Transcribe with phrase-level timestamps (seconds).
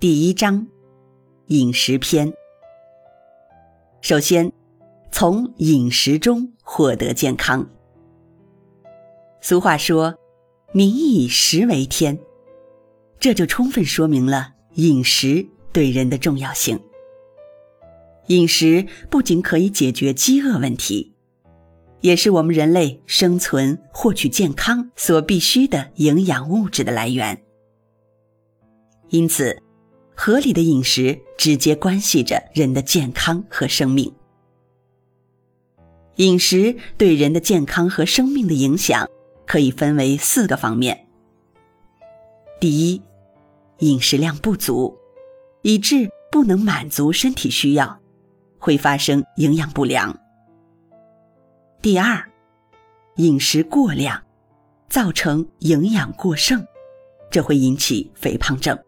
[0.00, 0.66] 第一章，
[1.46, 2.30] 饮食篇。
[4.02, 4.52] 首先，
[5.12, 7.66] 从饮食中获得健康。
[9.40, 10.14] 俗话说
[10.74, 12.18] ：“民以食为天”，
[13.18, 16.78] 这就充分说明了饮食对人的重要性。
[18.26, 21.14] 饮食不仅可以解决饥饿问题，
[22.00, 27.42] 也是我们人类生存、获取健康所必需的营养物质的来源。
[29.10, 29.62] 因此，
[30.14, 34.14] 合理的饮食直接关系着人的健康和生命。
[36.16, 39.08] 饮食对人的健康和生命的影响
[39.46, 41.08] 可以分为四个方面。
[42.60, 43.02] 第一，
[43.78, 44.96] 饮食量不足，
[45.62, 48.00] 以致不能满足身体需要，
[48.58, 50.16] 会发生营养不良。
[51.82, 52.30] 第二，
[53.16, 54.22] 饮食过量，
[54.88, 56.64] 造成营养过剩，
[57.30, 58.78] 这会引起肥胖症。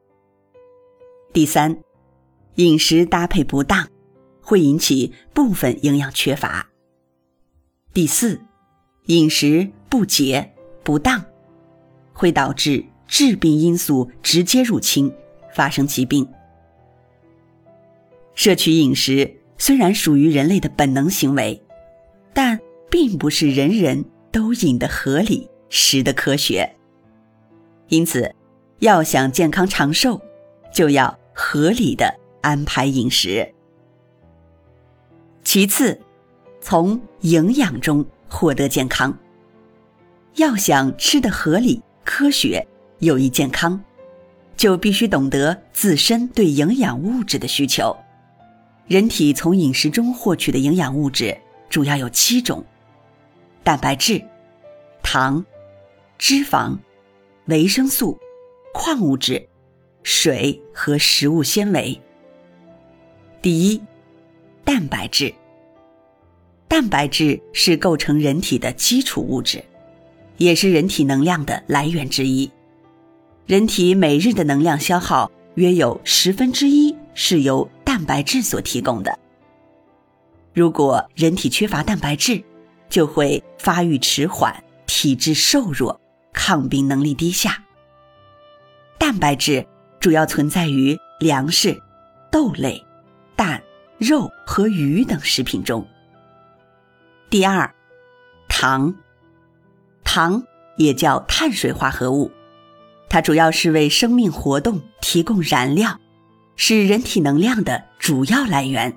[1.33, 1.79] 第三，
[2.55, 3.89] 饮食搭配不当，
[4.41, 6.67] 会引起部分营养缺乏。
[7.93, 8.41] 第四，
[9.07, 10.53] 饮食不节
[10.83, 11.25] 不当，
[12.13, 15.13] 会导致致病因素直接入侵，
[15.55, 16.27] 发生疾病。
[18.35, 21.63] 摄取饮食虽然属于人类的本能行为，
[22.33, 22.59] 但
[22.91, 26.77] 并不是人人都饮得合理、食得科学。
[27.89, 28.35] 因此，
[28.81, 30.21] 要想健康长寿，
[30.77, 31.19] 就要。
[31.39, 33.53] 合理的安排饮食。
[35.45, 36.01] 其次，
[36.63, 39.15] 从营养中获得健康。
[40.37, 42.67] 要想吃的合理、科学、
[43.01, 43.79] 有益健康，
[44.57, 47.95] 就必须懂得自身对营养物质的需求。
[48.87, 51.37] 人体从饮食中获取的营养物质
[51.69, 52.65] 主要有七种：
[53.63, 54.25] 蛋白质、
[55.03, 55.45] 糖、
[56.17, 56.79] 脂肪、
[57.45, 58.19] 维生素、
[58.73, 59.47] 矿物质。
[60.09, 62.01] 水和食物纤维。
[63.43, 63.83] 第一，
[64.65, 65.35] 蛋白质。
[66.69, 69.65] 蛋白质是构成人体的基础物质，
[70.37, 72.49] 也是人体能量的来源之一。
[73.47, 79.19] 人体每日的能量消耗约有十分之一是由蛋白质所提供的。
[80.55, 82.41] 如果人体缺乏蛋白质，
[82.89, 86.01] 就会发育迟缓、体质瘦弱、
[86.33, 87.61] 抗病能力低下。
[89.01, 89.67] 蛋白质。
[90.01, 91.81] 主要存在于粮食、
[92.31, 92.85] 豆类、
[93.35, 93.63] 蛋、
[93.99, 95.87] 肉和鱼等食品中。
[97.29, 97.75] 第二，
[98.49, 98.95] 糖，
[100.05, 100.43] 糖
[100.77, 102.31] 也叫碳水化合物，
[103.09, 105.99] 它主要是为生命活动提供燃料，
[106.57, 108.97] 是人体能量的主要来源。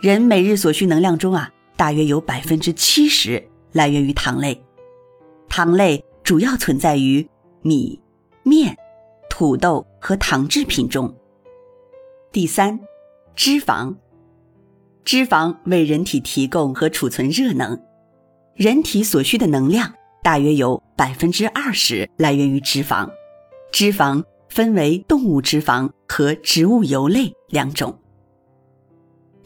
[0.00, 4.62] 人每日所需能量中啊，大约有百分之七十来源于糖类。
[5.48, 7.28] 糖类主要存在于
[7.62, 8.00] 米、
[8.42, 8.76] 面。
[9.38, 11.14] 土豆和糖制品中。
[12.32, 12.80] 第三，
[13.36, 13.94] 脂肪。
[15.04, 17.80] 脂肪为人体提供和储存热能，
[18.56, 19.94] 人体所需的能量
[20.24, 23.08] 大约有百分之二十来源于脂肪。
[23.70, 27.96] 脂肪分为动物脂肪和植物油类两种。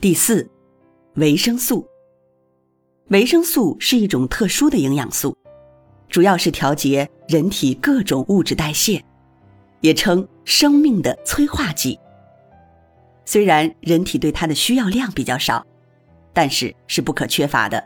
[0.01, 0.51] 第四，
[1.17, 1.87] 维生素。
[3.09, 5.37] 维生素是一种特殊的营养素，
[6.09, 9.05] 主要是调节人体各种物质代谢。
[9.83, 11.99] 也称生命的催化剂。
[13.27, 15.65] 虽然人体对它的需要量比较少，
[16.33, 17.85] 但是是不可缺乏的。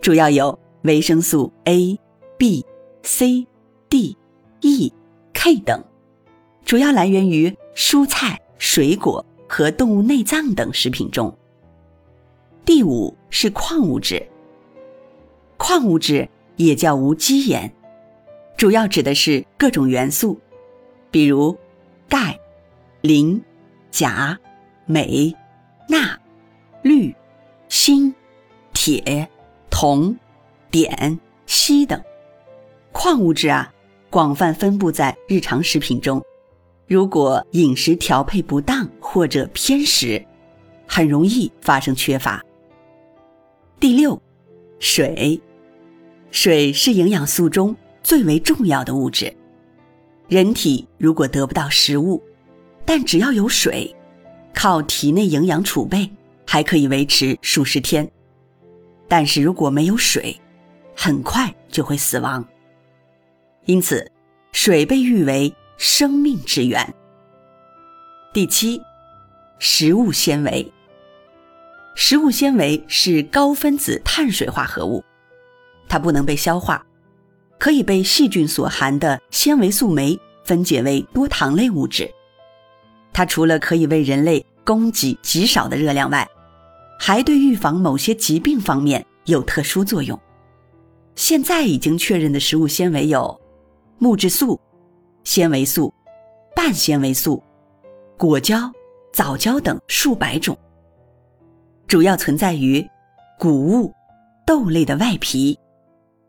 [0.00, 1.98] 主要有维生素 A、
[2.36, 2.64] B、
[3.02, 3.46] C、
[3.88, 4.16] D、
[4.60, 4.92] E、
[5.32, 5.82] K 等，
[6.64, 11.34] 主要来源于蔬菜、水果和动物内脏等食品中。
[12.64, 14.26] 第五是矿物质。
[15.56, 17.72] 矿物质也叫无机盐，
[18.56, 20.38] 主要指的是各种元素。
[21.14, 21.56] 比如，
[22.08, 22.36] 钙、
[23.00, 23.40] 磷、
[23.92, 24.36] 钾、
[24.84, 25.32] 镁、
[25.88, 26.18] 钠、
[26.82, 27.14] 氯、
[27.68, 28.12] 锌、
[28.72, 29.30] 铁、
[29.70, 30.16] 铜、
[30.72, 31.16] 碘、
[31.46, 32.02] 硒等
[32.90, 33.72] 矿物质啊，
[34.10, 36.20] 广泛分布在日常食品中。
[36.88, 40.20] 如果饮食调配不当或者偏食，
[40.84, 42.42] 很容易发生缺乏。
[43.78, 44.20] 第六，
[44.80, 45.40] 水，
[46.32, 49.32] 水是营养素中最为重要的物质。
[50.28, 52.22] 人体如果得不到食物，
[52.86, 53.94] 但只要有水，
[54.54, 56.10] 靠体内营养储备
[56.46, 58.10] 还可以维持数十天。
[59.06, 60.40] 但是如果没有水，
[60.96, 62.42] 很快就会死亡。
[63.66, 64.10] 因此，
[64.52, 66.94] 水被誉为生命之源。
[68.32, 68.80] 第七，
[69.58, 70.72] 食物纤维。
[71.94, 75.04] 食物纤维是高分子碳水化合物，
[75.86, 76.84] 它不能被消化。
[77.58, 82.10] 可以被细菌所含的纤维素酶分解为多糖类物质，
[83.12, 86.28] 它除了可以为人类供给极少的热量外，
[86.98, 90.18] 还对预防某些疾病方面有特殊作用。
[91.14, 93.40] 现在已经确认的食物纤维有
[93.98, 94.60] 木质素、
[95.22, 95.92] 纤维素、
[96.54, 97.42] 半纤维素、
[98.18, 98.70] 果胶、
[99.12, 100.58] 藻胶等数百种，
[101.86, 102.84] 主要存在于
[103.38, 103.92] 谷物、
[104.44, 105.58] 豆类的外皮、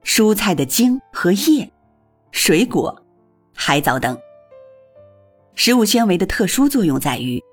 [0.06, 1.70] 蔬菜的茎和叶、
[2.32, 3.04] 水果、
[3.56, 4.16] 海藻等。
[5.56, 7.44] 食物纤维的特殊作用在于，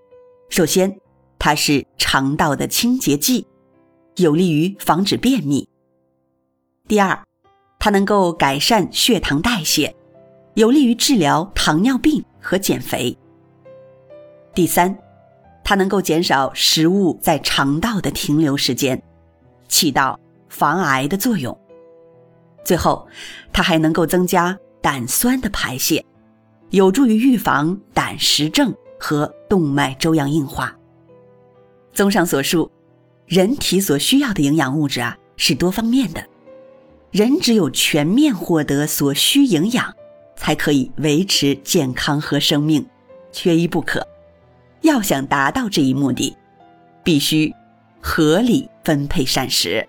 [0.50, 0.94] 首先，
[1.38, 3.46] 它是肠道的清洁剂，
[4.16, 5.66] 有利于防止便秘。
[6.86, 7.18] 第二，
[7.78, 9.96] 它能够改善血糖代谢，
[10.54, 13.16] 有利于治疗糖尿病和减肥。
[14.54, 14.94] 第三，
[15.64, 19.02] 它能够减少食物在肠道的停留时间，
[19.68, 20.20] 起到
[20.50, 21.58] 防癌的作用。
[22.64, 23.06] 最后，
[23.52, 26.04] 它还能够增加胆酸的排泄。
[26.70, 30.74] 有助于预防胆石症和动脉粥样硬化。
[31.92, 32.70] 综上所述，
[33.26, 36.24] 人体所需要的营养物质啊是多方面的，
[37.10, 39.94] 人只有全面获得所需营养，
[40.34, 42.86] 才可以维持健康和生命，
[43.30, 44.06] 缺一不可。
[44.80, 46.34] 要想达到这一目的，
[47.04, 47.52] 必须
[48.00, 49.86] 合理分配膳食。